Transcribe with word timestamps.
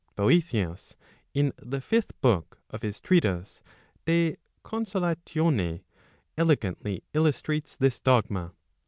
Boethius 0.15 0.95
in 1.31 1.53
the 1.57 1.77
5th 1.77 2.09
book 2.21 2.57
of 2.71 2.81
his 2.81 2.99
treatise 2.99 3.61
De 4.05 4.35
Consolatione, 4.65 5.83
elegantly 6.35 7.03
illustrates 7.13 7.77
this 7.77 7.99
dogma. 7.99 8.51